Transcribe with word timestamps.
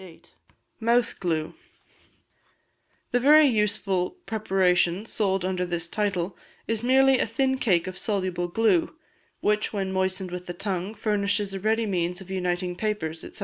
2488. 0.01 0.55
Mouth 0.83 1.19
Glue. 1.19 1.53
The 3.11 3.19
very 3.19 3.45
useful 3.45 4.17
preparation 4.25 5.05
sold 5.05 5.45
under 5.45 5.63
this 5.63 5.87
title 5.87 6.35
is 6.67 6.81
merely 6.81 7.19
a 7.19 7.27
thin 7.27 7.59
cake 7.59 7.85
of 7.85 7.99
soluble 7.99 8.47
glue, 8.47 8.95
which, 9.41 9.71
when 9.71 9.93
moistened 9.93 10.31
with 10.31 10.47
the 10.47 10.53
tongue, 10.55 10.95
furnishes 10.95 11.53
a 11.53 11.59
ready 11.59 11.85
means 11.85 12.19
of 12.19 12.31
uniting 12.31 12.75
papers, 12.75 13.19
&c. 13.21 13.31